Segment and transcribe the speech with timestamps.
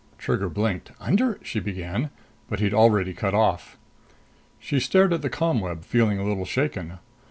[0.17, 0.93] Trigger blinked.
[0.99, 2.09] "Under" she began.
[2.49, 3.77] But he'd already cut off.
[4.59, 6.97] She stared at the ComWeb, feeling a little shaken.